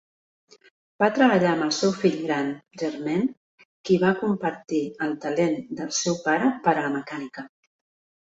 Va 1.01 1.07
treballar 1.17 1.49
amb 1.49 1.65
el 1.65 1.73
seu 1.79 1.91
fill 1.97 2.15
gran, 2.21 2.49
Germain, 2.83 3.21
qui 3.89 3.97
va 4.05 4.09
compartir 4.23 4.81
el 5.09 5.13
talent 5.27 5.55
del 5.81 5.93
seu 5.99 6.17
pare 6.25 6.49
per 6.65 6.75
la 6.79 6.89
mecànica. 6.97 7.45